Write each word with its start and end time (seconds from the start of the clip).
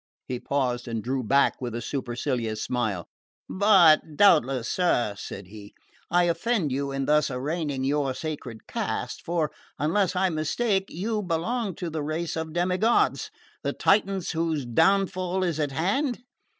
He 0.27 0.39
paused 0.39 0.87
and 0.87 1.03
drew 1.03 1.21
back 1.21 1.61
with 1.61 1.75
a 1.75 1.79
supercilious 1.79 2.63
smile. 2.63 3.07
"But 3.47 4.15
doubtless, 4.17 4.67
sir," 4.67 5.13
said 5.15 5.45
he, 5.49 5.75
"I 6.09 6.23
offend 6.23 6.71
you 6.71 6.91
in 6.91 7.05
thus 7.05 7.29
arraigning 7.29 7.83
your 7.83 8.15
sacred 8.15 8.65
caste; 8.65 9.21
for 9.23 9.51
unless 9.77 10.15
I 10.15 10.29
mistake 10.29 10.85
you 10.89 11.21
belong 11.21 11.75
to 11.75 11.91
the 11.91 12.01
race 12.01 12.35
of 12.35 12.51
demi 12.53 12.79
gods 12.79 13.29
the 13.61 13.73
Titans 13.73 14.31
whose 14.31 14.65
downfall 14.65 15.43
is 15.43 15.59
at 15.59 15.71
hand?" 15.71 16.23